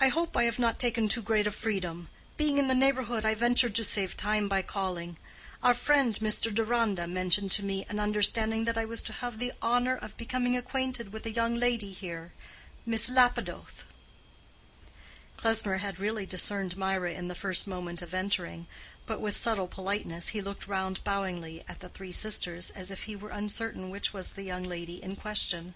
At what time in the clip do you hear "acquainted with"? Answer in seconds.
10.56-11.26